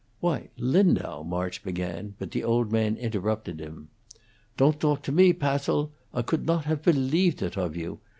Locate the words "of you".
7.55-7.99